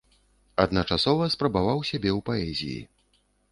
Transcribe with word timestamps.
Адначасова 0.63 1.27
спрабаваў 1.35 1.85
сябе 1.91 2.11
ў 2.17 2.25
паэзіі. 2.33 2.81